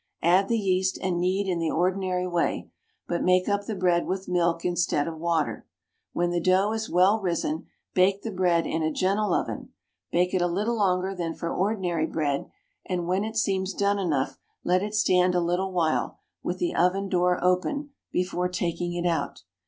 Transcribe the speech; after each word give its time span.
Add 0.23 0.47
the 0.47 0.57
yeast 0.57 0.97
and 0.99 1.19
knead 1.19 1.47
in 1.47 1.59
the 1.59 1.69
ordinary 1.69 2.25
way, 2.25 2.71
but 3.07 3.21
make 3.23 3.47
up 3.47 3.65
the 3.67 3.75
bread 3.75 4.07
with 4.07 4.27
milk 4.27 4.65
instead 4.65 5.07
of 5.07 5.19
water. 5.19 5.67
When 6.11 6.31
the 6.31 6.41
dough 6.41 6.71
is 6.71 6.89
well 6.89 7.21
risen, 7.21 7.67
bake 7.93 8.23
the 8.23 8.31
bread 8.31 8.65
in 8.65 8.81
a 8.81 8.91
gentle 8.91 9.31
oven. 9.31 9.73
Bake 10.11 10.33
it 10.33 10.41
a 10.41 10.47
little 10.47 10.75
longer 10.77 11.13
than 11.13 11.35
for 11.35 11.53
ordinary 11.53 12.07
bread, 12.07 12.49
and, 12.83 13.05
when 13.05 13.23
it 13.23 13.37
seems 13.37 13.75
done 13.75 13.99
enough, 13.99 14.39
let 14.63 14.81
it 14.81 14.95
stand 14.95 15.35
a 15.35 15.39
little 15.39 15.71
while, 15.71 16.17
with 16.41 16.57
the 16.57 16.73
oven 16.73 17.07
door 17.07 17.37
open, 17.43 17.91
before 18.11 18.49
taking 18.49 18.95
it 18.95 19.05
out. 19.07 19.43